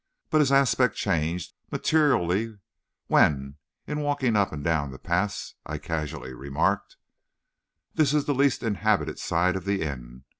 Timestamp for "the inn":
9.65-10.23